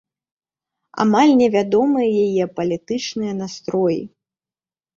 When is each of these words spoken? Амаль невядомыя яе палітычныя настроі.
Амаль 1.05 1.33
невядомыя 1.41 2.09
яе 2.25 2.45
палітычныя 2.59 3.39
настроі. 3.45 4.03